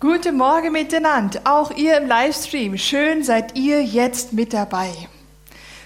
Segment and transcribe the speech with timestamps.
[0.00, 2.78] Guten Morgen miteinander, auch ihr im Livestream.
[2.78, 4.90] Schön seid ihr jetzt mit dabei.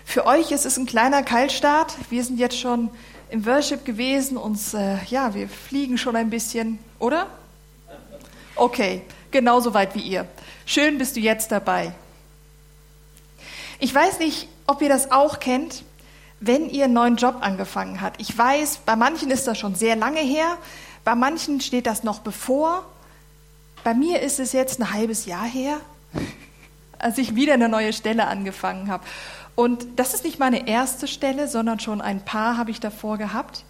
[0.04, 1.96] Für euch ist es ein kleiner Kaltstart.
[2.10, 2.90] Wir sind jetzt schon
[3.28, 4.36] im Worship gewesen.
[4.36, 7.26] Uns, äh, ja, wir fliegen schon ein bisschen, oder?
[8.54, 10.28] Okay, genauso weit wie ihr.
[10.64, 11.92] Schön bist du jetzt dabei.
[13.80, 15.82] Ich weiß nicht, ob ihr das auch kennt,
[16.38, 18.20] wenn ihr einen neuen Job angefangen habt.
[18.20, 20.56] Ich weiß, bei manchen ist das schon sehr lange her,
[21.02, 22.84] bei manchen steht das noch bevor.
[23.84, 25.78] Bei mir ist es jetzt ein halbes Jahr her,
[26.98, 29.04] als ich wieder eine neue Stelle angefangen habe.
[29.54, 33.64] Und das ist nicht meine erste Stelle, sondern schon ein paar habe ich davor gehabt.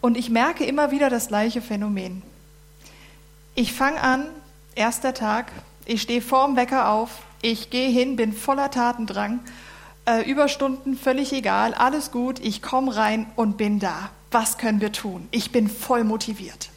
[0.00, 2.22] Und ich merke immer wieder das gleiche Phänomen.
[3.56, 4.26] Ich fange an,
[4.76, 5.50] erster Tag,
[5.86, 9.40] ich stehe vorm Wecker auf, ich gehe hin, bin voller Tatendrang,
[10.06, 14.10] äh, Überstunden völlig egal, alles gut, ich komme rein und bin da.
[14.30, 15.26] Was können wir tun?
[15.32, 16.70] Ich bin voll motiviert.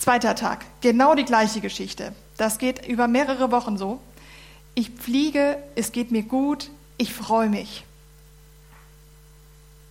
[0.00, 2.14] Zweiter Tag, genau die gleiche Geschichte.
[2.38, 4.00] Das geht über mehrere Wochen so.
[4.74, 7.84] Ich fliege, es geht mir gut, ich freue mich.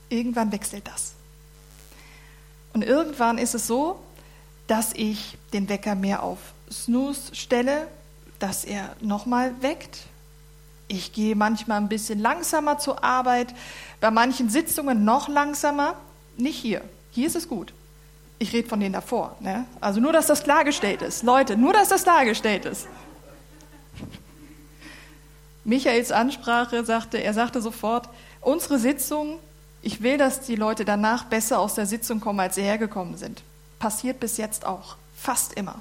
[0.10, 1.14] Irgendwann wechselt das.
[2.74, 4.00] Und irgendwann ist es so,
[4.66, 6.40] dass ich den Wecker mehr auf
[6.72, 7.88] Snooze stelle,
[8.40, 10.08] dass er nochmal weckt.
[10.88, 13.54] Ich gehe manchmal ein bisschen langsamer zur Arbeit,
[14.02, 15.94] bei manchen Sitzungen noch langsamer.
[16.36, 16.82] Nicht hier.
[17.12, 17.74] Hier ist es gut.
[18.40, 19.36] Ich rede von denen davor.
[19.42, 19.66] Ne?
[19.82, 21.24] Also nur, dass das klargestellt ist.
[21.24, 22.88] Leute, nur, dass das klargestellt ist.
[25.66, 28.10] Michaels Ansprache sagte, er sagte sofort,
[28.42, 29.40] unsere Sitzung,
[29.82, 33.44] ich will, dass die Leute danach besser aus der Sitzung kommen, als sie hergekommen sind.
[33.78, 34.96] Passiert bis jetzt auch.
[35.16, 35.76] Fast immer.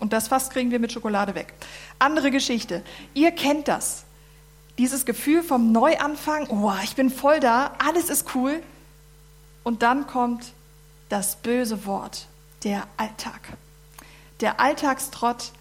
[0.00, 1.54] Und das fast kriegen wir mit Schokolade weg.
[1.98, 2.82] Andere Geschichte.
[3.14, 4.04] Ihr kennt das.
[4.78, 8.60] Dieses Gefühl vom Neuanfang, oh, ich bin voll da, alles ist cool.
[9.62, 10.52] Und dann kommt
[11.14, 12.26] das böse Wort,
[12.64, 13.40] der Alltag.
[14.40, 15.52] Der Alltagstrott,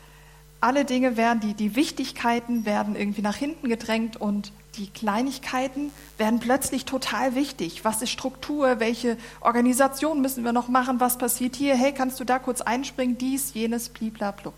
[0.61, 6.39] alle Dinge werden, die, die Wichtigkeiten werden irgendwie nach hinten gedrängt und die Kleinigkeiten werden
[6.39, 7.85] plötzlich total wichtig.
[7.85, 8.79] Was ist Struktur?
[8.79, 10.99] Welche Organisation müssen wir noch machen?
[10.99, 11.75] Was passiert hier?
[11.75, 13.19] Hey, kannst du da kurz einspringen?
[13.19, 14.55] Dies, jenes, blibla, blub.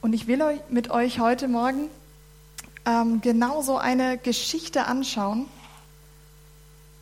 [0.00, 1.90] Und ich will mit euch heute Morgen
[2.86, 5.50] ähm, genauso eine Geschichte anschauen,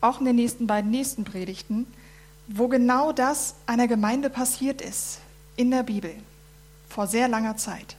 [0.03, 1.87] auch in den nächsten beiden nächsten Predigten,
[2.47, 5.19] wo genau das einer Gemeinde passiert ist
[5.55, 6.13] in der Bibel
[6.89, 7.95] vor sehr langer Zeit.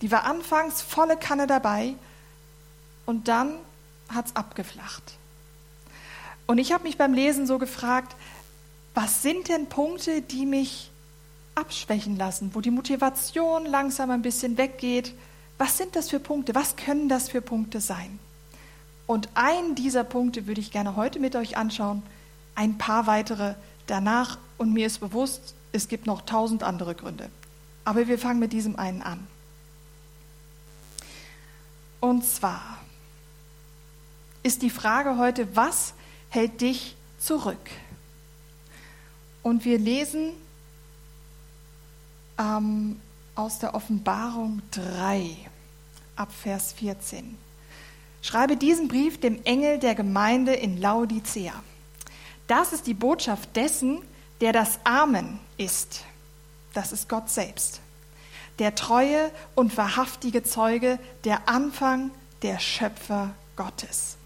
[0.00, 1.94] Die war anfangs volle Kanne dabei
[3.06, 3.54] und dann
[4.08, 5.14] hat es abgeflacht.
[6.46, 8.16] Und ich habe mich beim Lesen so gefragt,
[8.94, 10.90] was sind denn Punkte, die mich
[11.54, 15.14] abschwächen lassen, wo die Motivation langsam ein bisschen weggeht?
[15.58, 16.54] Was sind das für Punkte?
[16.54, 18.18] Was können das für Punkte sein?
[19.06, 22.02] Und einen dieser Punkte würde ich gerne heute mit euch anschauen,
[22.54, 23.54] ein paar weitere
[23.86, 24.38] danach.
[24.58, 27.30] Und mir ist bewusst, es gibt noch tausend andere Gründe.
[27.84, 29.26] Aber wir fangen mit diesem einen an.
[32.00, 32.78] Und zwar
[34.42, 35.94] ist die Frage heute, was
[36.28, 37.70] hält dich zurück?
[39.42, 40.32] Und wir lesen
[42.38, 43.00] ähm,
[43.34, 45.36] aus der Offenbarung 3
[46.16, 47.36] ab Vers 14.
[48.22, 51.52] Schreibe diesen Brief dem Engel der Gemeinde in Laodicea.
[52.46, 54.00] Das ist die Botschaft dessen,
[54.40, 56.04] der das Amen ist.
[56.72, 57.80] Das ist Gott selbst.
[58.58, 62.10] Der treue und wahrhaftige Zeuge, der Anfang,
[62.42, 64.16] der Schöpfer Gottes.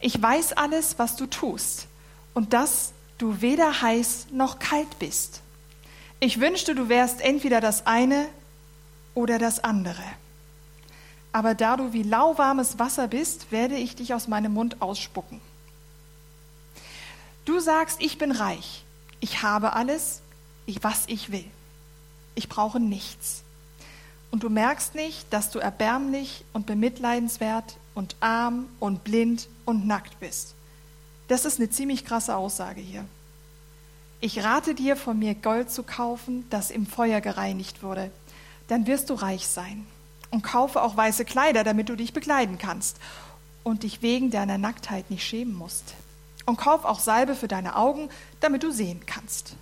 [0.00, 1.86] Ich weiß alles, was du tust
[2.32, 5.42] und dass du weder heiß noch kalt bist.
[6.20, 8.28] Ich wünschte, du wärst entweder das eine
[9.14, 10.04] oder das andere.
[11.32, 15.40] Aber da du wie lauwarmes Wasser bist, werde ich dich aus meinem Mund ausspucken.
[17.44, 18.84] Du sagst, ich bin reich,
[19.20, 20.22] ich habe alles,
[20.82, 21.44] was ich will.
[22.34, 23.42] Ich brauche nichts.
[24.30, 30.20] Und du merkst nicht, dass du erbärmlich und bemitleidenswert und arm und blind und nackt
[30.20, 30.54] bist.
[31.28, 33.04] Das ist eine ziemlich krasse Aussage hier.
[34.20, 38.10] Ich rate dir, von mir Gold zu kaufen, das im Feuer gereinigt wurde.
[38.68, 39.86] Dann wirst du reich sein
[40.30, 42.98] und kaufe auch weiße Kleider, damit du dich bekleiden kannst
[43.64, 45.94] und dich wegen deiner Nacktheit nicht schämen musst.
[46.46, 48.08] Und kauf auch Salbe für deine Augen,
[48.40, 49.56] damit du sehen kannst.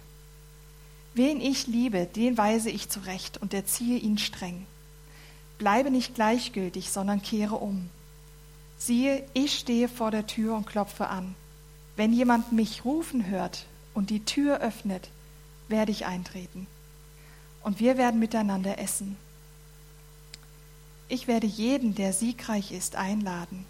[1.14, 4.66] Wen ich liebe, den weise ich zurecht und erziehe ihn streng.
[5.58, 7.90] Bleibe nicht gleichgültig, sondern kehre um.
[8.78, 11.34] Siehe, ich stehe vor der Tür und klopfe an.
[11.96, 15.10] Wenn jemand mich rufen hört und die Tür öffnet,
[15.66, 16.68] werde ich eintreten.
[17.64, 19.16] Und wir werden miteinander essen
[21.08, 23.64] ich werde jeden, der siegreich ist, einladen,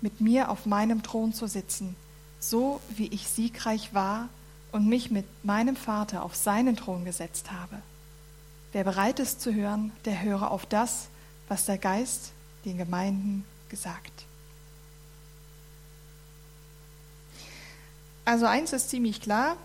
[0.00, 1.96] mit mir auf meinem Thron zu sitzen,
[2.38, 4.28] so wie ich siegreich war
[4.72, 7.78] und mich mit meinem Vater auf seinen Thron gesetzt habe.
[8.72, 11.08] Wer bereit ist zu hören, der höre auf das,
[11.48, 12.32] was der Geist
[12.64, 14.24] den Gemeinden gesagt.
[18.24, 19.56] Also eins ist ziemlich klar,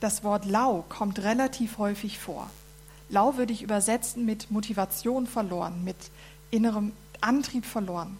[0.00, 2.48] das Wort lau kommt relativ häufig vor.
[3.12, 5.96] Lau würde ich übersetzen mit Motivation verloren, mit
[6.50, 8.18] innerem Antrieb verloren.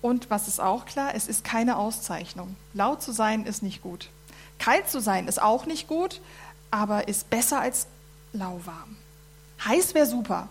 [0.00, 2.54] Und was ist auch klar, es ist keine Auszeichnung.
[2.72, 4.10] Laut zu sein ist nicht gut.
[4.60, 6.20] Kalt zu sein ist auch nicht gut,
[6.70, 7.88] aber ist besser als
[8.32, 8.96] lauwarm.
[9.64, 10.48] Heiß wäre super.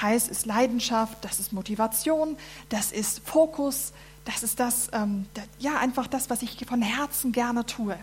[0.00, 2.38] Heiß ist Leidenschaft, das ist Motivation,
[2.70, 3.92] das ist Fokus,
[4.24, 7.98] das ist das, ähm, das, ja, einfach das, was ich von Herzen gerne tue.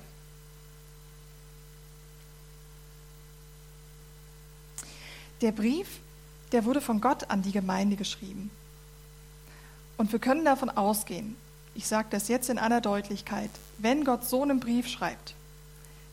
[5.41, 5.99] Der Brief,
[6.51, 8.49] der wurde von Gott an die Gemeinde geschrieben.
[9.97, 11.35] Und wir können davon ausgehen,
[11.75, 15.35] ich sage das jetzt in aller Deutlichkeit, wenn Gott so einen Brief schreibt,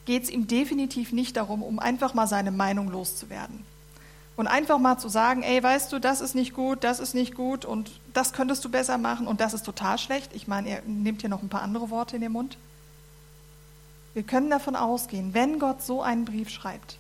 [0.05, 3.65] geht es ihm definitiv nicht darum, um einfach mal seine Meinung loszuwerden.
[4.37, 7.35] Und einfach mal zu sagen, ey, weißt du, das ist nicht gut, das ist nicht
[7.35, 10.33] gut und das könntest du besser machen und das ist total schlecht.
[10.35, 12.59] Ich meine, er nimmt hier noch ein paar andere Worte in den Mund.
[14.13, 16.99] Wir können davon ausgehen, wenn Gott so einen Brief schreibt,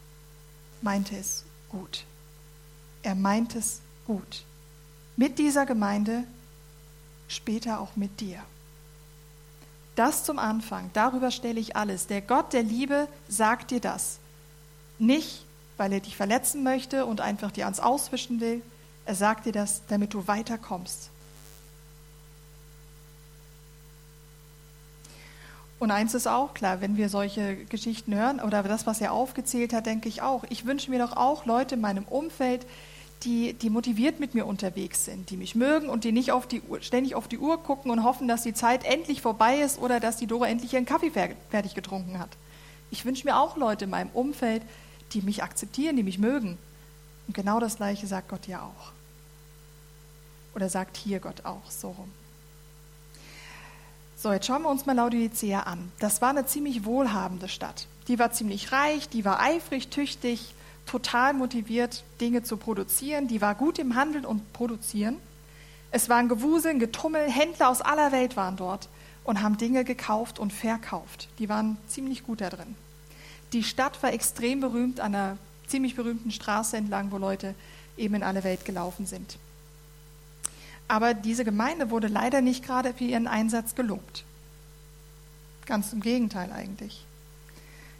[0.81, 2.05] meint er es gut.
[3.04, 4.44] Er meint es gut.
[5.14, 6.24] Mit dieser Gemeinde,
[7.28, 8.42] später auch mit dir.
[9.94, 12.06] Das zum Anfang, darüber stelle ich alles.
[12.08, 14.18] Der Gott der Liebe sagt dir das.
[14.98, 15.44] Nicht,
[15.76, 18.62] weil er dich verletzen möchte und einfach dir ans Auswischen will.
[19.06, 21.10] Er sagt dir das, damit du weiterkommst.
[25.78, 29.74] Und eins ist auch klar, wenn wir solche Geschichten hören oder das, was er aufgezählt
[29.74, 30.44] hat, denke ich auch.
[30.48, 32.64] Ich wünsche mir doch auch Leute in meinem Umfeld,
[33.25, 36.62] die, die motiviert mit mir unterwegs sind, die mich mögen und die nicht auf die
[36.62, 40.00] Uhr, ständig auf die Uhr gucken und hoffen, dass die Zeit endlich vorbei ist oder
[40.00, 42.31] dass die Dora endlich ihren Kaffee fertig getrunken hat.
[42.91, 44.62] Ich wünsche mir auch Leute in meinem Umfeld,
[45.12, 46.59] die mich akzeptieren, die mich mögen.
[47.26, 48.93] Und genau das Gleiche sagt Gott ja auch.
[50.55, 52.12] Oder sagt hier Gott auch so rum.
[54.17, 55.93] So, jetzt schauen wir uns mal Laodicea an.
[55.99, 57.88] Das war eine ziemlich wohlhabende Stadt.
[58.09, 60.55] Die war ziemlich reich, die war eifrig, tüchtig,
[60.86, 63.28] total motiviert, Dinge zu produzieren.
[63.28, 65.16] Die war gut im Handeln und Produzieren.
[65.90, 68.88] Es waren Gewusel, Getummel, Händler aus aller Welt waren dort
[69.22, 71.28] und haben Dinge gekauft und verkauft.
[71.38, 72.75] Die waren ziemlich gut da drin.
[73.52, 77.54] Die Stadt war extrem berühmt an einer ziemlich berühmten Straße entlang, wo Leute
[77.96, 79.38] eben in alle Welt gelaufen sind.
[80.88, 84.25] Aber diese Gemeinde wurde leider nicht gerade für ihren Einsatz gelobt.
[85.66, 87.04] Ganz im Gegenteil eigentlich.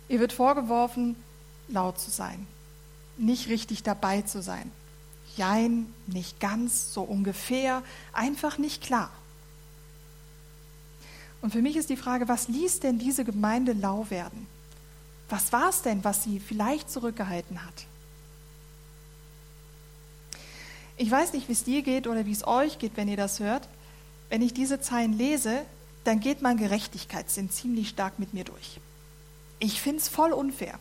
[0.09, 1.17] Ihr wird vorgeworfen,
[1.69, 2.47] laut zu sein,
[3.17, 4.71] nicht richtig dabei zu sein.
[5.37, 7.83] Jein, nicht ganz, so ungefähr,
[8.13, 9.11] einfach nicht klar.
[11.43, 14.47] Und für mich ist die Frage, was ließ denn diese Gemeinde lau werden?
[15.29, 17.87] Was war es denn, was sie vielleicht zurückgehalten hat?
[20.97, 23.41] Ich weiß nicht, wie es dir geht oder wie es euch geht, wenn ihr das
[23.41, 23.69] hört.
[24.29, 25.63] Wenn ich diese Zeilen lese,
[26.05, 28.81] dann geht mein Gerechtigkeitssinn ziemlich stark mit mir durch.
[29.59, 30.79] Ich finde es voll unfair.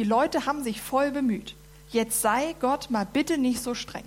[0.00, 1.54] Die Leute haben sich voll bemüht.
[1.90, 4.06] Jetzt sei Gott mal bitte nicht so streng.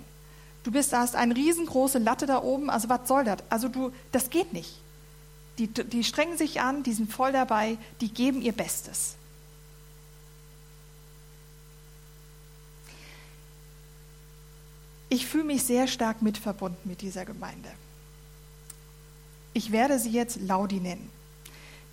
[0.64, 3.38] Du bist, hast eine riesengroße Latte da oben, also was soll das?
[3.48, 4.80] Also du, das geht nicht.
[5.58, 9.14] Die, die strengen sich an, die sind voll dabei, die geben ihr Bestes.
[15.08, 17.70] Ich fühle mich sehr stark mitverbunden mit dieser Gemeinde.
[19.52, 21.08] Ich werde sie jetzt Laudi nennen.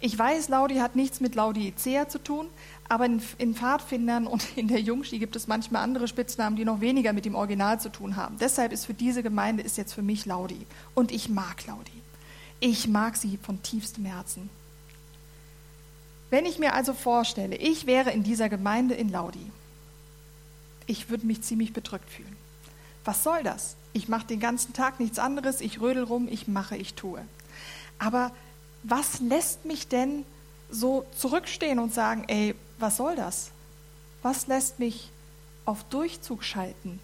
[0.03, 2.47] Ich weiß, Laudi hat nichts mit Laodicea zu tun,
[2.89, 6.81] aber in, in Pfadfindern und in der Jungschi gibt es manchmal andere Spitznamen, die noch
[6.81, 8.37] weniger mit dem Original zu tun haben.
[8.39, 10.65] Deshalb ist für diese Gemeinde ist jetzt für mich Laudi.
[10.95, 11.91] Und ich mag Laudi.
[12.59, 14.49] Ich mag sie von tiefstem Herzen.
[16.31, 19.51] Wenn ich mir also vorstelle, ich wäre in dieser Gemeinde in Laudi,
[20.87, 22.35] ich würde mich ziemlich bedrückt fühlen.
[23.05, 23.75] Was soll das?
[23.93, 27.23] Ich mache den ganzen Tag nichts anderes, ich rödel rum, ich mache, ich tue.
[27.99, 28.31] Aber
[28.83, 30.25] was lässt mich denn
[30.69, 33.51] so zurückstehen und sagen, ey, was soll das?
[34.21, 35.11] Was lässt mich
[35.65, 36.99] auf Durchzug schalten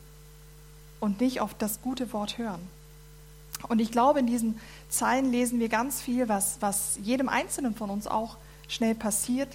[0.99, 2.61] und nicht auf das gute Wort hören?
[3.67, 7.89] Und ich glaube, in diesen Zeilen lesen wir ganz viel, was, was jedem Einzelnen von
[7.89, 9.49] uns auch schnell passiert.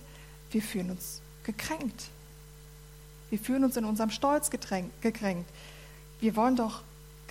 [0.50, 2.08] Wir fühlen uns gekränkt.
[3.30, 5.48] Wir fühlen uns in unserem Stolz gekränkt.
[6.20, 6.82] Wir wollen doch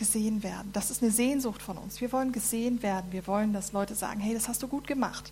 [0.01, 0.71] gesehen werden.
[0.73, 2.01] Das ist eine Sehnsucht von uns.
[2.01, 3.11] Wir wollen gesehen werden.
[3.11, 5.31] Wir wollen, dass Leute sagen, hey, das hast du gut gemacht.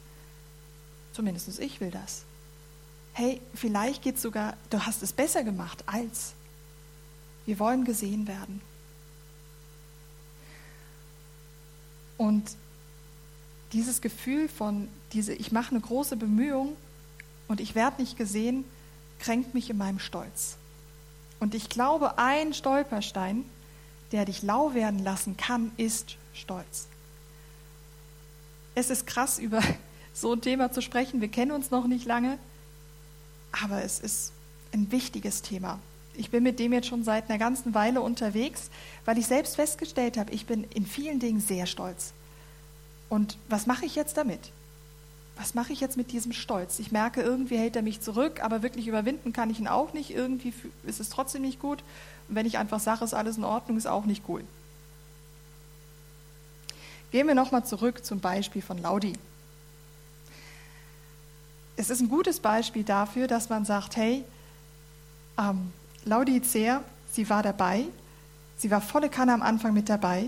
[1.11, 2.21] Zumindest ich will das.
[3.13, 6.33] Hey, vielleicht geht es sogar, du hast es besser gemacht als.
[7.47, 8.61] Wir wollen gesehen werden.
[12.17, 12.51] Und
[13.73, 16.75] dieses Gefühl von, diese, ich mache eine große Bemühung
[17.47, 18.65] und ich werde nicht gesehen,
[19.17, 20.57] kränkt mich in meinem Stolz.
[21.39, 23.45] Und ich glaube, ein Stolperstein,
[24.11, 26.87] der dich lau werden lassen kann, ist Stolz.
[28.75, 29.61] Es ist krass, über
[30.13, 31.21] so ein Thema zu sprechen.
[31.21, 32.37] Wir kennen uns noch nicht lange,
[33.51, 34.31] aber es ist
[34.71, 35.79] ein wichtiges Thema.
[36.15, 38.69] Ich bin mit dem jetzt schon seit einer ganzen Weile unterwegs,
[39.05, 42.13] weil ich selbst festgestellt habe, ich bin in vielen Dingen sehr stolz.
[43.07, 44.51] Und was mache ich jetzt damit?
[45.39, 46.79] Was mache ich jetzt mit diesem Stolz?
[46.79, 50.11] Ich merke, irgendwie hält er mich zurück, aber wirklich überwinden kann ich ihn auch nicht.
[50.11, 50.53] Irgendwie
[50.83, 51.81] ist es trotzdem nicht gut.
[52.27, 54.43] Und wenn ich einfach sage, ist alles in Ordnung, ist auch nicht cool.
[57.11, 59.13] Gehen wir nochmal zurück zum Beispiel von Laudi.
[61.77, 64.25] Es ist ein gutes Beispiel dafür, dass man sagt, hey,
[65.37, 65.71] ähm,
[66.03, 67.85] Laodicea, sie war dabei,
[68.57, 70.25] sie war volle Kanne am Anfang mit dabei,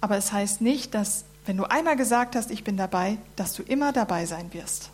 [0.00, 3.62] aber es heißt nicht, dass wenn du einmal gesagt hast, ich bin dabei, dass du
[3.62, 4.90] immer dabei sein wirst.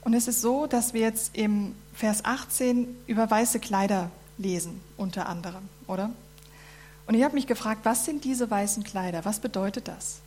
[0.00, 5.28] Und es ist so, dass wir jetzt im Vers 18 über weiße Kleider lesen, unter
[5.28, 6.10] anderem, oder?
[7.06, 9.24] Und ich habe mich gefragt, was sind diese weißen Kleider?
[9.24, 10.20] Was bedeutet das?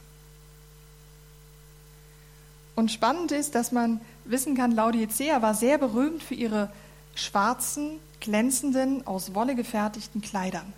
[2.75, 6.69] Und spannend ist, dass man wissen kann, Laodicea war sehr berühmt für ihre
[7.15, 10.73] schwarzen, glänzenden, aus Wolle gefertigten Kleidern.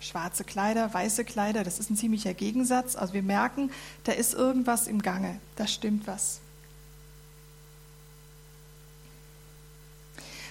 [0.00, 2.94] Schwarze Kleider, weiße Kleider, das ist ein ziemlicher Gegensatz.
[2.94, 3.70] Also wir merken,
[4.04, 6.40] da ist irgendwas im Gange, da stimmt was.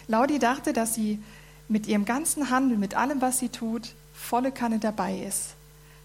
[0.08, 1.22] Laudi dachte, dass sie
[1.68, 5.56] mit ihrem ganzen Handeln, mit allem, was sie tut, volle Kanne dabei ist.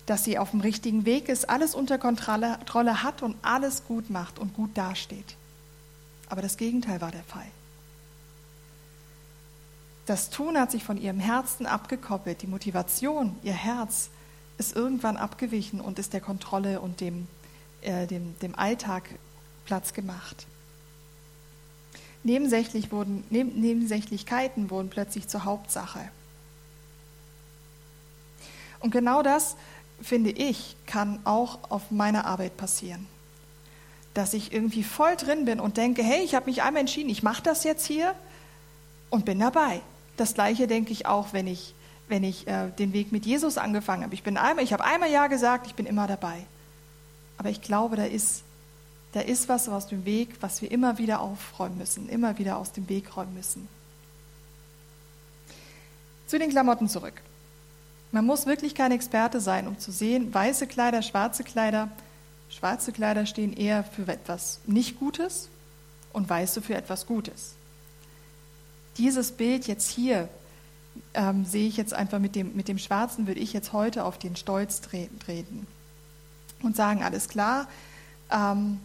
[0.08, 4.38] Dass sie auf dem richtigen Weg ist, alles unter Kontrolle hat und alles gut macht
[4.38, 5.36] und gut dasteht.
[6.30, 7.44] Aber das Gegenteil war der Fall.
[10.06, 12.40] Das Tun hat sich von ihrem Herzen abgekoppelt.
[12.40, 14.08] Die Motivation, ihr Herz,
[14.56, 17.28] ist irgendwann abgewichen und ist der Kontrolle und dem,
[17.82, 19.10] äh, dem, dem Alltag
[19.66, 20.46] Platz gemacht.
[22.22, 26.00] Nebensächlich wurden, Nebensächlichkeiten wurden plötzlich zur Hauptsache.
[28.80, 29.56] Und genau das,
[30.00, 33.06] finde ich, kann auch auf meiner Arbeit passieren.
[34.14, 37.22] Dass ich irgendwie voll drin bin und denke, hey, ich habe mich einmal entschieden, ich
[37.22, 38.14] mache das jetzt hier
[39.10, 39.80] und bin dabei.
[40.16, 41.74] Das gleiche denke ich auch, wenn ich,
[42.08, 44.14] wenn ich äh, den Weg mit Jesus angefangen habe.
[44.14, 46.44] Ich ich habe einmal Ja gesagt, ich bin immer dabei.
[47.36, 48.42] Aber ich glaube, da ist
[49.12, 52.72] da ist was aus dem Weg, was wir immer wieder aufräumen müssen, immer wieder aus
[52.72, 53.68] dem Weg räumen müssen.
[56.26, 57.22] Zu den Klamotten zurück.
[58.10, 61.90] Man muss wirklich kein Experte sein, um zu sehen, weiße Kleider, schwarze Kleider.
[62.48, 65.48] Schwarze Kleider stehen eher für etwas nicht Gutes
[66.12, 67.54] und weiße für etwas Gutes.
[68.96, 70.28] Dieses Bild jetzt hier
[71.14, 74.18] ähm, sehe ich jetzt einfach mit dem, mit dem Schwarzen, würde ich jetzt heute auf
[74.18, 75.66] den Stolz treten
[76.62, 77.68] und sagen, alles klar,
[78.30, 78.80] ähm,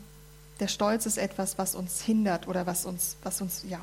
[0.59, 3.79] der Stolz ist etwas, was uns hindert oder was uns, was uns, ja.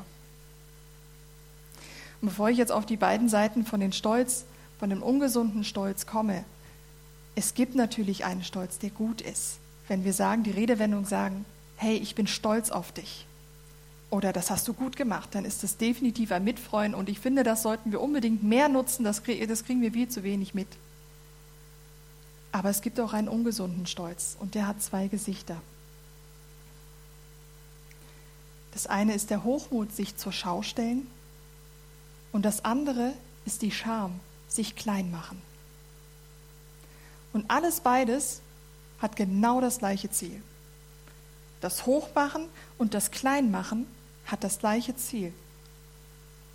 [2.21, 4.45] Und bevor ich jetzt auf die beiden Seiten von den Stolz,
[4.81, 6.43] von dem ungesunden Stolz komme,
[7.35, 9.59] es gibt natürlich einen Stolz, der gut ist.
[9.87, 11.45] Wenn wir sagen, die Redewendung sagen,
[11.75, 13.27] hey, ich bin stolz auf dich.
[14.09, 17.43] Oder das hast du gut gemacht, dann ist das definitiv ein Mitfreuen und ich finde,
[17.43, 20.67] das sollten wir unbedingt mehr nutzen, das, kriegen wir viel zu wenig mit.
[22.51, 25.61] Aber es gibt auch einen ungesunden Stolz und der hat zwei Gesichter.
[28.73, 31.05] Das eine ist der Hochmut, sich zur Schau stellen.
[32.31, 33.13] Und das andere
[33.45, 34.19] ist die Scham,
[34.51, 35.41] sich klein machen.
[37.33, 38.41] Und alles beides
[39.01, 40.41] hat genau das gleiche Ziel.
[41.61, 43.87] Das Hochmachen und das Kleinmachen
[44.25, 45.33] hat das gleiche Ziel.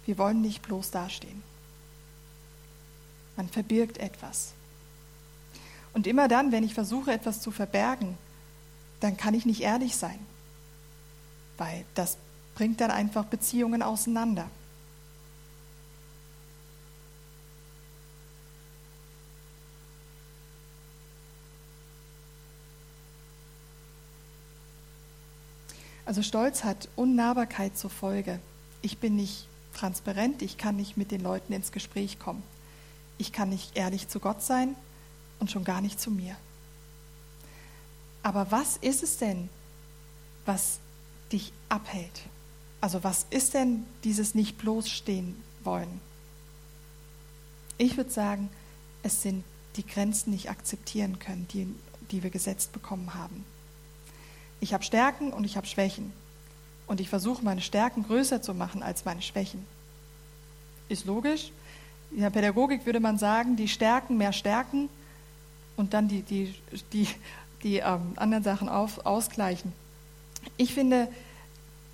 [0.05, 1.43] Wir wollen nicht bloß dastehen.
[3.37, 4.53] Man verbirgt etwas.
[5.95, 8.17] Und immer dann, wenn ich versuche, etwas zu verbergen,
[9.01, 10.19] dann kann ich nicht ehrlich sein
[11.59, 12.17] weil das
[12.55, 14.49] bringt dann einfach Beziehungen auseinander.
[26.07, 28.41] Also Stolz hat Unnahbarkeit zur Folge.
[28.81, 32.43] Ich bin nicht transparent, ich kann nicht mit den Leuten ins Gespräch kommen.
[33.19, 34.75] Ich kann nicht ehrlich zu Gott sein
[35.41, 36.37] und schon gar nicht zu mir.
[38.23, 39.49] Aber was ist es denn,
[40.47, 40.79] was
[41.33, 42.23] dich abhält.
[42.81, 45.35] Also was ist denn dieses nicht bloßstehen
[45.65, 46.01] wollen?
[47.79, 48.49] Ich würde sagen,
[49.03, 49.45] es sind
[49.77, 51.69] die Grenzen nicht akzeptieren können, die,
[52.11, 53.45] die wir gesetzt bekommen haben.
[54.61, 56.13] Ich habe Stärken und ich habe Schwächen.
[56.87, 59.65] Und ich versuche meine Stärken größer zu machen als meine Schwächen.
[60.89, 61.51] Ist logisch.
[62.13, 64.89] In der Pädagogik würde man sagen, die Stärken mehr stärken
[65.77, 66.55] und dann die, die,
[66.93, 67.09] die,
[67.63, 69.73] die ähm, anderen Sachen auf, ausgleichen.
[70.57, 71.09] Ich finde,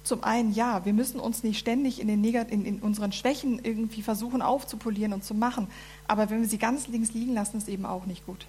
[0.04, 4.02] zum einen, ja, wir müssen uns nicht ständig in, den in, in unseren Schwächen irgendwie
[4.02, 5.68] versuchen aufzupolieren und zu machen.
[6.06, 8.46] Aber wenn wir sie ganz links liegen lassen, ist eben auch nicht gut.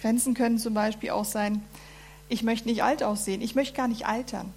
[0.00, 1.62] Grenzen können zum Beispiel auch sein,
[2.28, 4.52] ich möchte nicht alt aussehen, ich möchte gar nicht altern.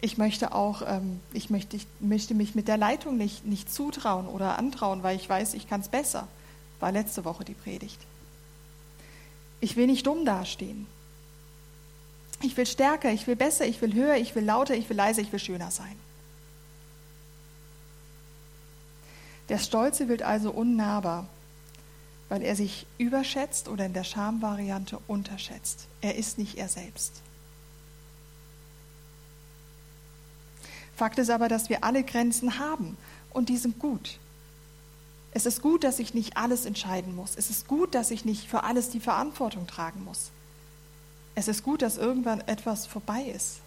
[0.00, 4.28] Ich möchte auch, ähm, ich, möchte, ich möchte mich mit der Leitung nicht, nicht zutrauen
[4.28, 6.28] oder antrauen, weil ich weiß, ich kann es besser.
[6.78, 7.98] War letzte Woche die Predigt.
[9.60, 10.86] Ich will nicht dumm dastehen.
[12.40, 15.20] Ich will stärker, ich will besser, ich will höher, ich will lauter, ich will leiser,
[15.20, 15.96] ich will schöner sein.
[19.48, 21.26] Der Stolze wird also unnahbar
[22.28, 25.86] weil er sich überschätzt oder in der Schamvariante unterschätzt.
[26.00, 27.22] Er ist nicht er selbst.
[30.94, 32.96] Fakt ist aber, dass wir alle Grenzen haben
[33.30, 34.18] und die sind gut.
[35.30, 37.36] Es ist gut, dass ich nicht alles entscheiden muss.
[37.36, 40.30] Es ist gut, dass ich nicht für alles die Verantwortung tragen muss.
[41.34, 43.60] Es ist gut, dass irgendwann etwas vorbei ist.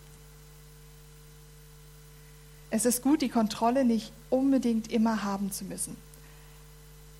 [2.70, 5.96] Es ist gut, die Kontrolle nicht unbedingt immer haben zu müssen.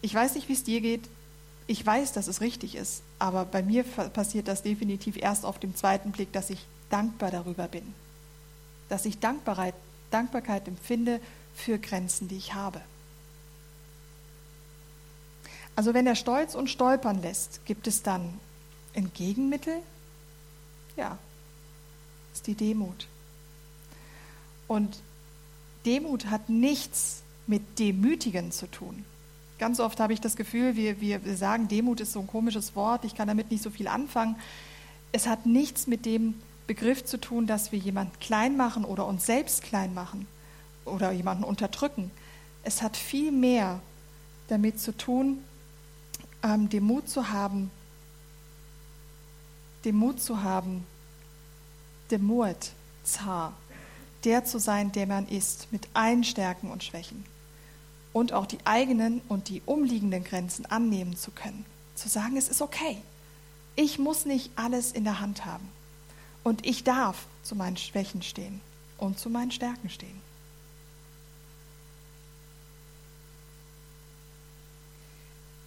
[0.02, 1.08] Ich weiß nicht, wie es dir geht
[1.68, 5.76] ich weiß, dass es richtig ist, aber bei mir passiert das definitiv erst auf dem
[5.76, 7.94] zweiten Blick, dass ich dankbar darüber bin.
[8.90, 9.76] Dass ich Dankbarkeit,
[10.10, 11.22] Dankbarkeit empfinde
[11.56, 12.82] für Grenzen, die ich habe.
[15.76, 18.40] Also wenn er Stolz und Stolpern lässt, gibt es dann
[18.94, 19.78] ein Gegenmittel?
[20.98, 21.18] Ja,
[22.34, 23.08] ist die Demut.
[24.68, 25.00] Und
[25.86, 29.06] Demut hat nichts mit Demütigen zu tun.
[29.62, 33.06] Ganz oft habe ich das Gefühl, wir, wir, sagen, Demut ist so ein komisches Wort,
[33.06, 34.36] ich kann damit nicht so viel anfangen.
[35.12, 36.34] Es hat nichts mit dem
[36.66, 40.26] Begriff zu tun, dass wir jemanden klein machen oder uns selbst klein machen
[40.84, 42.10] oder jemanden unterdrücken.
[42.64, 43.80] Es hat viel mehr
[44.48, 45.44] damit zu tun,
[46.42, 47.70] ähm, den Mut zu haben,
[49.86, 50.88] den Mut zu haben,
[52.10, 52.72] den Mut,
[53.04, 53.54] zar,
[54.24, 57.24] der zu sein, der man ist, mit allen Stärken und Schwächen
[58.14, 61.66] und auch die eigenen und die umliegenden Grenzen annehmen zu können.
[61.96, 62.98] Zu sagen, es ist okay.
[63.76, 65.68] Ich muss nicht alles in der Hand haben.
[66.44, 68.62] Und ich darf zu meinen Schwächen stehen
[68.98, 70.20] und zu meinen Stärken stehen.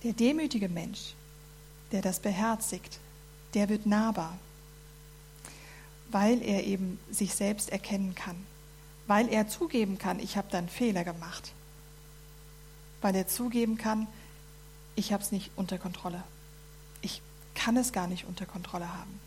[0.02, 1.14] Der demütige Mensch,
[1.92, 2.98] der das beherzigt,
[3.54, 4.36] der wird nahbar,
[6.10, 8.36] weil er eben sich selbst erkennen kann,
[9.06, 11.52] weil er zugeben kann, ich habe da einen Fehler gemacht
[13.04, 14.06] weil er zugeben kann,
[14.96, 16.24] ich habe es nicht unter Kontrolle.
[17.02, 17.20] Ich
[17.54, 19.20] kann es gar nicht unter Kontrolle haben.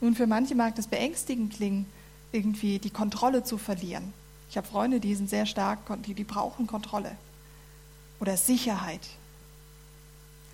[0.00, 1.84] Nun, für manche mag das beängstigend klingen,
[2.32, 4.14] irgendwie die Kontrolle zu verlieren.
[4.48, 7.14] Ich habe Freunde, die sind sehr stark, die, die brauchen Kontrolle.
[8.18, 9.06] Oder Sicherheit.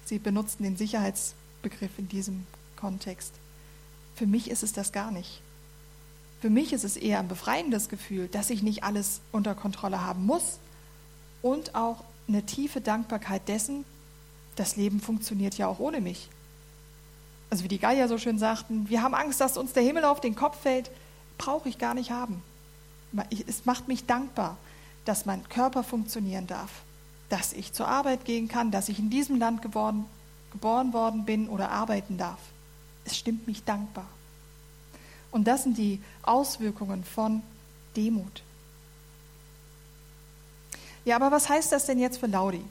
[0.04, 3.32] Sie benutzen den Sicherheitsbegriff in diesem Kontext.
[4.16, 5.43] Für mich ist es das gar nicht.
[6.44, 10.26] Für mich ist es eher ein befreiendes Gefühl, dass ich nicht alles unter Kontrolle haben
[10.26, 10.58] muss
[11.40, 13.86] und auch eine tiefe Dankbarkeit dessen,
[14.54, 16.28] das Leben funktioniert ja auch ohne mich.
[17.48, 20.20] Also wie die Geier so schön sagten, wir haben Angst, dass uns der Himmel auf
[20.20, 20.90] den Kopf fällt,
[21.38, 22.42] brauche ich gar nicht haben.
[23.46, 24.58] Es macht mich dankbar,
[25.06, 26.82] dass mein Körper funktionieren darf,
[27.30, 30.04] dass ich zur Arbeit gehen kann, dass ich in diesem Land geboren,
[30.52, 32.40] geboren worden bin oder arbeiten darf.
[33.06, 34.04] Es stimmt mich dankbar.
[35.34, 37.42] Und das sind die Auswirkungen von
[37.96, 38.44] Demut.
[41.04, 42.64] Ja, aber was heißt das denn jetzt für Laudi?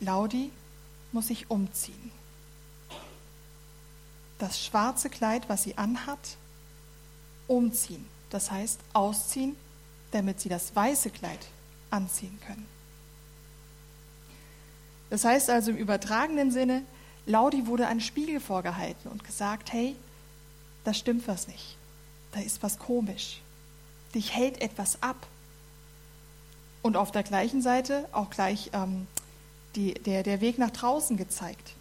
[0.00, 0.50] Laudi
[1.12, 2.10] muss sich umziehen.
[4.38, 6.38] Das schwarze Kleid, was sie anhat,
[7.46, 8.06] umziehen.
[8.30, 9.54] Das heißt ausziehen,
[10.12, 11.46] damit sie das weiße Kleid
[11.90, 12.66] anziehen können.
[15.10, 16.84] Das heißt also im übertragenen Sinne,
[17.28, 19.94] Laudi wurde ein Spiegel vorgehalten und gesagt, hey,
[20.84, 21.76] da stimmt was nicht.
[22.32, 23.40] Da ist was komisch.
[24.14, 25.26] Dich hält etwas ab.
[26.80, 29.06] Und auf der gleichen Seite auch gleich ähm,
[29.76, 31.74] die, der, der Weg nach draußen gezeigt.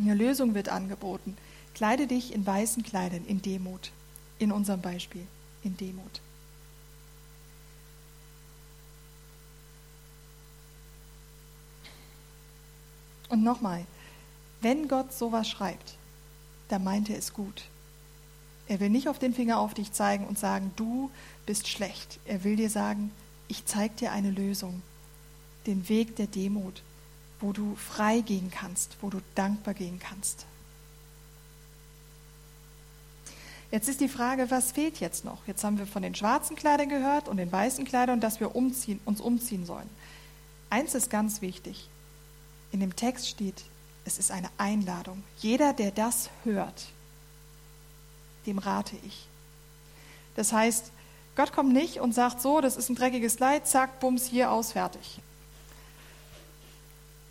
[0.00, 1.36] Eine Lösung wird angeboten.
[1.74, 3.92] Kleide dich in weißen Kleidern, in Demut.
[4.40, 5.26] In unserem Beispiel,
[5.62, 6.20] in Demut.
[13.28, 13.84] Und nochmal,
[14.60, 15.94] wenn Gott sowas schreibt,
[16.68, 17.64] dann meint er es gut.
[18.66, 21.10] Er will nicht auf den Finger auf dich zeigen und sagen, du
[21.46, 22.20] bist schlecht.
[22.26, 23.10] Er will dir sagen,
[23.48, 24.82] ich zeige dir eine Lösung,
[25.66, 26.82] den Weg der Demut,
[27.40, 30.44] wo du frei gehen kannst, wo du dankbar gehen kannst.
[33.70, 35.46] Jetzt ist die Frage, was fehlt jetzt noch?
[35.46, 38.56] Jetzt haben wir von den schwarzen Kleidern gehört und den weißen Kleidern und dass wir
[38.56, 39.88] umziehen, uns umziehen sollen.
[40.70, 41.88] Eins ist ganz wichtig.
[42.72, 43.64] In dem Text steht,
[44.08, 45.22] es ist eine Einladung.
[45.36, 46.86] Jeder, der das hört,
[48.46, 49.26] dem rate ich.
[50.34, 50.90] Das heißt,
[51.36, 54.72] Gott kommt nicht und sagt so, das ist ein dreckiges Kleid, zack, bums, hier aus,
[54.72, 55.20] fertig.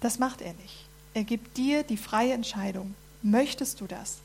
[0.02, 0.86] Das macht er nicht.
[1.16, 2.94] Er gibt dir die freie Entscheidung.
[3.24, 4.18] Möchtest du das?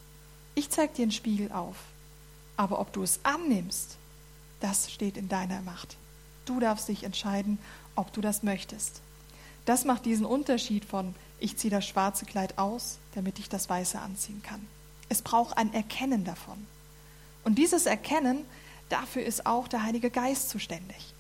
[0.55, 1.77] Ich zeige dir einen Spiegel auf.
[2.59, 3.97] Aber ob du es annimmst,
[4.61, 5.97] das steht in deiner Macht.
[6.45, 7.59] Du darfst dich entscheiden,
[7.97, 9.01] ob du das möchtest.
[9.65, 13.99] Das macht diesen Unterschied von, ich ziehe das schwarze Kleid aus, damit ich das weiße
[13.99, 14.67] anziehen kann.
[15.09, 16.67] Es braucht ein Erkennen davon.
[17.45, 18.45] Und dieses Erkennen,
[18.89, 21.15] dafür ist auch der Heilige Geist zuständig,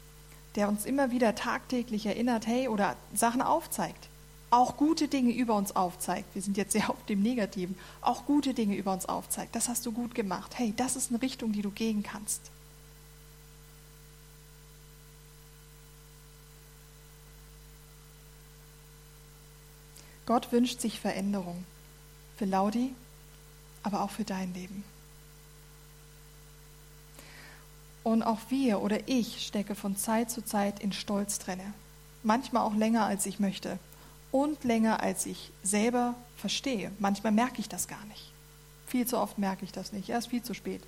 [0.54, 4.08] der uns immer wieder tagtäglich erinnert, hey, oder Sachen aufzeigt
[4.52, 6.34] auch gute Dinge über uns aufzeigt.
[6.34, 7.74] Wir sind jetzt sehr auf dem Negativen.
[8.02, 9.56] Auch gute Dinge über uns aufzeigt.
[9.56, 10.52] Das hast du gut gemacht.
[10.56, 12.50] Hey, das ist eine Richtung, die du gehen kannst.
[20.26, 21.64] Gott wünscht sich Veränderung.
[22.36, 22.94] Für Laudi,
[23.82, 24.84] aber auch für dein Leben.
[28.04, 31.72] Und auch wir oder ich stecke von Zeit zu Zeit in Stolz drinne.
[32.22, 33.78] Manchmal auch länger, als ich möchte
[34.32, 36.90] und länger, als ich selber verstehe.
[36.98, 38.32] Manchmal merke ich das gar nicht.
[38.86, 40.82] Viel zu oft merke ich das nicht, erst viel zu spät.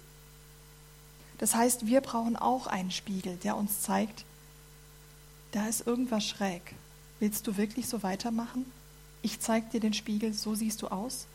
[1.39, 4.25] Das heißt, wir brauchen auch einen Spiegel, der uns zeigt,
[5.53, 6.75] da ist irgendwas schräg.
[7.21, 8.67] Willst du wirklich so weitermachen?
[9.25, 11.27] Ich zeige dir den Spiegel, so siehst du aus,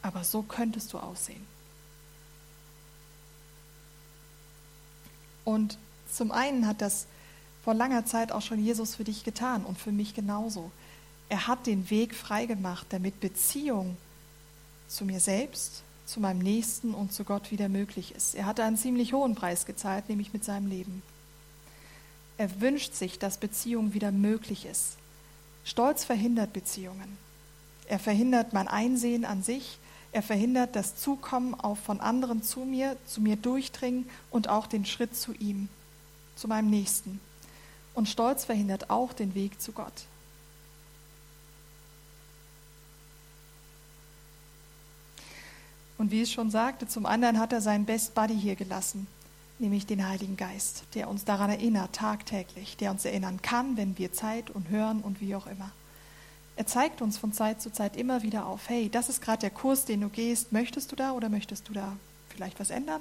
[0.00, 1.44] aber so könntest du aussehen.
[5.44, 5.76] Und
[6.08, 7.06] zum einen hat das
[7.64, 10.70] vor langer Zeit auch schon Jesus für dich getan und für mich genauso.
[11.28, 13.96] Er hat den Weg freigemacht, damit Beziehung
[14.86, 18.36] zu mir selbst, zu meinem Nächsten und zu Gott wieder möglich ist.
[18.36, 21.02] Er hat einen ziemlich hohen Preis gezahlt, nämlich mit seinem Leben.
[22.38, 24.99] Er wünscht sich, dass Beziehung wieder möglich ist.
[25.64, 27.18] Stolz verhindert Beziehungen.
[27.86, 29.78] Er verhindert mein Einsehen an sich.
[30.12, 34.84] Er verhindert das Zukommen auch von anderen zu mir, zu mir durchdringen und auch den
[34.84, 35.68] Schritt zu ihm,
[36.36, 37.20] zu meinem Nächsten.
[37.94, 39.92] Und Stolz verhindert auch den Weg zu Gott.
[45.98, 49.06] Und wie ich schon sagte, zum anderen hat er seinen Best Buddy hier gelassen,
[49.60, 54.12] nämlich den Heiligen Geist, der uns daran erinnert, tagtäglich, der uns erinnern kann, wenn wir
[54.12, 55.70] Zeit und hören und wie auch immer.
[56.56, 59.50] Er zeigt uns von Zeit zu Zeit immer wieder auf, hey, das ist gerade der
[59.50, 61.96] Kurs, den du gehst, möchtest du da oder möchtest du da
[62.28, 63.00] vielleicht was ändern?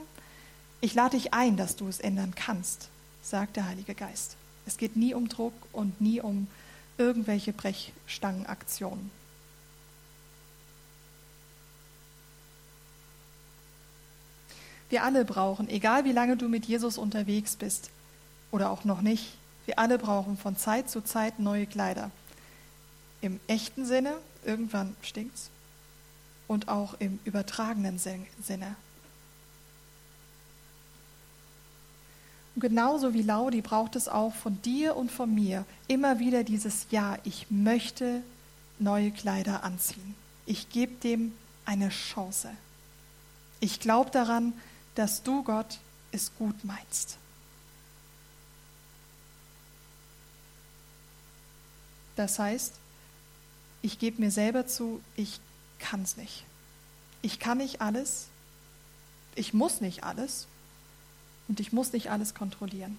[0.81, 2.89] Ich lade dich ein, dass du es ändern kannst,
[3.21, 4.37] sagt der Heilige Geist.
[4.65, 6.47] Es geht nie um Druck und nie um
[6.97, 9.11] irgendwelche Brechstangenaktionen.
[14.89, 17.91] Wir alle brauchen, egal wie lange du mit Jesus unterwegs bist
[18.51, 22.09] oder auch noch nicht, wir alle brauchen von Zeit zu Zeit neue Kleider.
[23.21, 25.51] Im echten Sinne, irgendwann stinkt's,
[26.47, 28.75] und auch im übertragenen Sinne.
[32.55, 36.87] Und genauso wie Laudi braucht es auch von dir und von mir immer wieder dieses
[36.89, 38.23] Ja, ich möchte
[38.79, 40.15] neue Kleider anziehen.
[40.47, 41.33] Ich gebe dem
[41.65, 42.49] eine Chance.
[43.59, 44.53] Ich glaube daran,
[44.99, 45.79] dass du, Gott,
[46.11, 47.17] es gut meinst.
[52.17, 52.73] Das heißt,
[53.81, 55.39] ich gebe mir selber zu, ich
[55.79, 56.43] kann es nicht.
[57.21, 58.27] Ich kann nicht alles,
[59.35, 60.47] ich muss nicht alles
[61.47, 62.97] und ich muss nicht alles kontrollieren.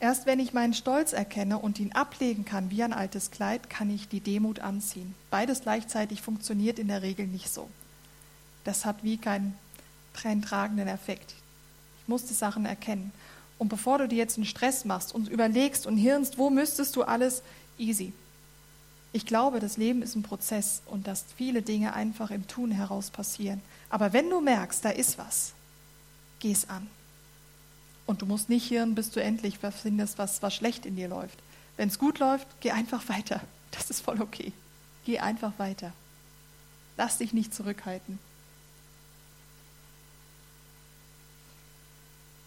[0.00, 3.90] Erst wenn ich meinen Stolz erkenne und ihn ablegen kann wie ein altes Kleid, kann
[3.90, 5.14] ich die Demut anziehen.
[5.30, 7.68] Beides gleichzeitig funktioniert in der Regel nicht so.
[8.62, 9.58] Das hat wie keinen
[10.14, 11.34] tränentragenden Effekt.
[12.00, 13.12] Ich muss die Sachen erkennen.
[13.58, 17.02] Und bevor du dir jetzt einen Stress machst und überlegst und hirnst, wo müsstest du
[17.02, 17.42] alles,
[17.76, 18.12] easy.
[19.12, 23.10] Ich glaube, das Leben ist ein Prozess und dass viele Dinge einfach im Tun heraus
[23.10, 23.62] passieren.
[23.90, 25.54] Aber wenn du merkst, da ist was,
[26.38, 26.88] geh es an.
[28.08, 31.08] Und du musst nicht hirn, bis du endlich was findest, was, was schlecht in dir
[31.08, 31.38] läuft.
[31.76, 33.42] Wenn es gut läuft, geh einfach weiter.
[33.70, 34.54] Das ist voll okay.
[35.04, 35.92] Geh einfach weiter.
[36.96, 38.18] Lass dich nicht zurückhalten.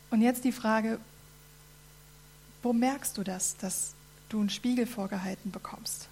[0.09, 0.99] Und jetzt die Frage,
[2.63, 3.93] wo merkst du das, dass
[4.29, 6.07] du einen Spiegel vorgehalten bekommst?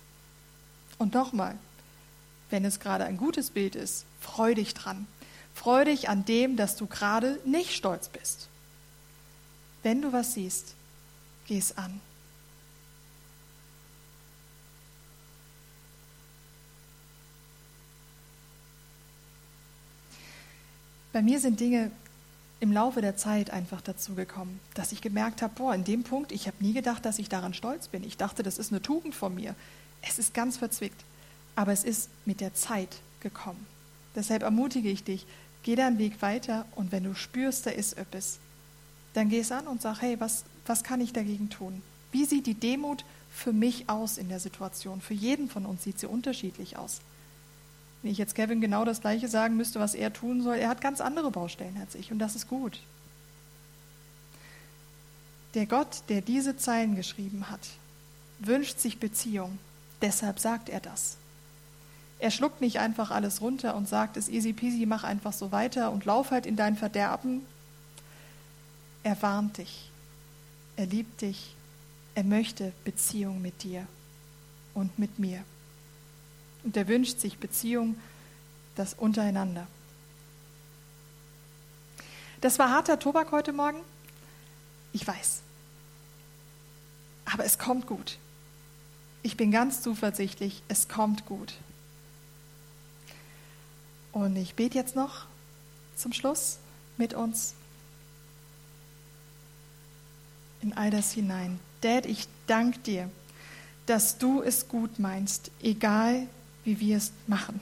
[0.99, 1.57] Und nochmal,
[2.51, 5.07] wenn es gerade ein gutes Bild ist, freu dich dran.
[5.55, 8.48] Freu dich an dem, dass du gerade nicht stolz bist.
[9.83, 10.73] Wenn du was siehst,
[11.47, 12.01] geh es an.
[21.11, 21.91] Bei mir sind Dinge
[22.59, 26.31] im Laufe der Zeit einfach dazu gekommen, dass ich gemerkt habe, boah, in dem Punkt,
[26.31, 28.03] ich habe nie gedacht, dass ich daran stolz bin.
[28.03, 29.55] Ich dachte, das ist eine Tugend von mir.
[30.01, 31.01] Es ist ganz verzwickt,
[31.55, 33.65] aber es ist mit der Zeit gekommen.
[34.15, 35.25] Deshalb ermutige ich dich,
[35.63, 38.39] geh deinen Weg weiter und wenn du spürst, da ist etwas,
[39.13, 41.81] dann geh es an und sag, hey, was, was kann ich dagegen tun?
[42.11, 45.01] Wie sieht die Demut für mich aus in der Situation?
[45.01, 47.01] Für jeden von uns sieht sie unterschiedlich aus.
[48.01, 50.81] Wenn ich jetzt Kevin genau das Gleiche sagen müsste, was er tun soll, er hat
[50.81, 52.79] ganz andere Baustellen als ich und das ist gut.
[55.55, 57.61] Der Gott, der diese Zeilen geschrieben hat,
[58.39, 59.57] wünscht sich Beziehung.
[60.01, 61.17] Deshalb sagt er das.
[62.19, 65.91] Er schluckt nicht einfach alles runter und sagt, es easy peasy, mach einfach so weiter
[65.91, 67.45] und lauf halt in dein Verderben.
[69.03, 69.89] Er warnt dich.
[70.75, 71.55] Er liebt dich.
[72.15, 73.87] Er möchte Beziehung mit dir
[74.73, 75.43] und mit mir.
[76.63, 77.95] Und er wünscht sich Beziehung,
[78.75, 79.67] das untereinander.
[82.41, 83.79] Das war harter Tobak heute Morgen.
[84.93, 85.41] Ich weiß.
[87.25, 88.17] Aber es kommt gut.
[89.21, 91.53] Ich bin ganz zuversichtlich, es kommt gut.
[94.13, 95.25] Und ich bete jetzt noch
[95.95, 96.57] zum Schluss
[96.97, 97.53] mit uns
[100.61, 101.59] in all das hinein.
[101.81, 103.09] Dad, ich danke dir,
[103.85, 106.27] dass du es gut meinst, egal
[106.63, 107.59] wie wir es machen.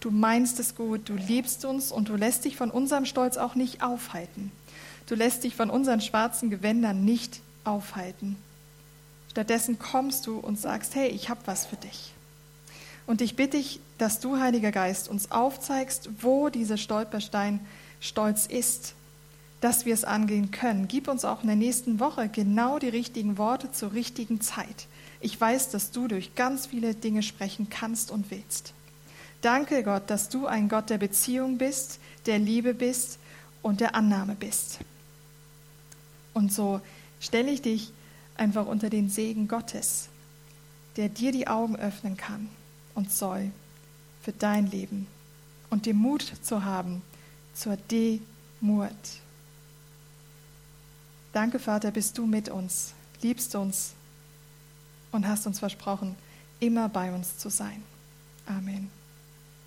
[0.00, 3.54] Du meinst es gut, du liebst uns und du lässt dich von unserem Stolz auch
[3.54, 4.50] nicht aufhalten.
[5.06, 8.36] Du lässt dich von unseren schwarzen Gewändern nicht aufhalten.
[9.30, 12.12] Stattdessen kommst du und sagst, hey, ich habe was für dich.
[13.06, 17.60] Und ich bitte dich, dass du, Heiliger Geist, uns aufzeigst, wo dieser Stolperstein
[18.00, 18.94] stolz ist,
[19.62, 20.88] dass wir es angehen können.
[20.88, 24.88] Gib uns auch in der nächsten Woche genau die richtigen Worte zur richtigen Zeit.
[25.20, 28.74] Ich weiß, dass du durch ganz viele Dinge sprechen kannst und willst.
[29.40, 33.18] Danke, Gott, dass du ein Gott der Beziehung bist, der Liebe bist
[33.62, 34.80] und der Annahme bist.
[36.34, 36.80] Und so
[37.20, 37.92] stelle ich dich
[38.36, 40.08] einfach unter den Segen Gottes,
[40.96, 42.48] der dir die Augen öffnen kann
[42.96, 43.52] und soll
[44.22, 45.06] für dein Leben
[45.70, 47.00] und den Mut zu haben
[47.54, 48.90] zur Demut.
[51.32, 52.92] Danke, Vater, bist du mit uns,
[53.22, 53.94] liebst uns
[55.12, 56.16] und hast uns versprochen,
[56.60, 57.82] immer bei uns zu sein.
[58.46, 58.90] Amen.